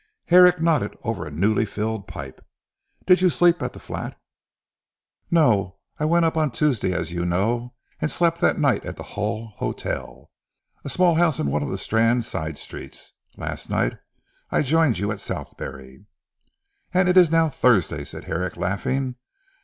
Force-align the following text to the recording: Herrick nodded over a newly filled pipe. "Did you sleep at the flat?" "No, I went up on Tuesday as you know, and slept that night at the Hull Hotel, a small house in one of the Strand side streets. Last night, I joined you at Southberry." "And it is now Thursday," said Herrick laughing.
Herrick 0.29 0.59
nodded 0.59 0.97
over 1.03 1.27
a 1.27 1.29
newly 1.29 1.63
filled 1.63 2.07
pipe. 2.07 2.43
"Did 3.05 3.21
you 3.21 3.29
sleep 3.29 3.61
at 3.61 3.73
the 3.73 3.79
flat?" 3.79 4.19
"No, 5.29 5.77
I 5.99 6.05
went 6.05 6.25
up 6.25 6.35
on 6.35 6.49
Tuesday 6.49 6.91
as 6.91 7.11
you 7.11 7.23
know, 7.23 7.75
and 7.99 8.09
slept 8.09 8.41
that 8.41 8.57
night 8.57 8.83
at 8.83 8.97
the 8.97 9.03
Hull 9.03 9.53
Hotel, 9.57 10.31
a 10.83 10.89
small 10.89 11.13
house 11.13 11.37
in 11.39 11.51
one 11.51 11.61
of 11.61 11.69
the 11.69 11.77
Strand 11.77 12.25
side 12.25 12.57
streets. 12.57 13.13
Last 13.37 13.69
night, 13.69 13.99
I 14.49 14.63
joined 14.63 14.97
you 14.97 15.11
at 15.11 15.19
Southberry." 15.21 16.07
"And 16.91 17.07
it 17.07 17.15
is 17.15 17.29
now 17.29 17.47
Thursday," 17.47 18.03
said 18.03 18.23
Herrick 18.23 18.57
laughing. 18.57 19.17